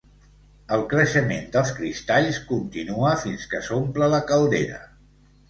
El 0.77 0.85
creixement 0.93 1.45
dels 1.55 1.73
cristalls 1.81 2.39
continua 2.53 3.13
fins 3.27 3.45
que 3.53 3.61
s'omple 3.69 4.11
la 4.17 4.25
caldera. 4.33 4.83